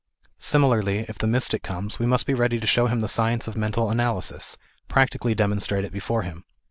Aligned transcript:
Similarly, 0.39 1.05
if 1.07 1.19
the 1.19 1.27
mystic 1.27 1.61
comes, 1.61 1.99
we 1.99 2.07
must 2.07 2.25
be 2.25 2.33
ready 2.33 2.59
to 2.59 2.65
show 2.65 2.87
him 2.87 3.01
the 3.01 3.07
science 3.07 3.47
of 3.47 3.55
mental 3.55 3.91
analysis, 3.91 4.57
practically 4.87 5.35
demonstrate 5.35 5.85
it 5.85 5.91
before 5.91 6.23
him. 6.23 6.43